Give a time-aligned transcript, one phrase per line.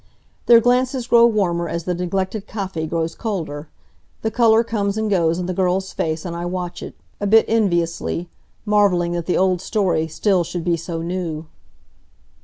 [0.47, 3.69] Their glances grow warmer as the neglected Kaffee grows colder.
[4.23, 7.45] The color comes and goes in the girl's face and I watch it, a bit
[7.47, 8.27] enviously,
[8.65, 11.45] marveling that the old story still should be so new.